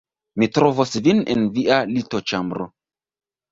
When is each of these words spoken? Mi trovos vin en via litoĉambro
Mi 0.43 0.47
trovos 0.55 0.95
vin 1.09 1.21
en 1.35 1.45
via 1.59 1.79
litoĉambro 1.93 2.71